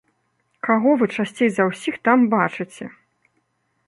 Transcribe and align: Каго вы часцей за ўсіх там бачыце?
Каго 0.67 0.93
вы 1.01 1.05
часцей 1.19 1.49
за 1.57 1.63
ўсіх 1.69 1.95
там 2.07 2.19
бачыце? 2.33 2.89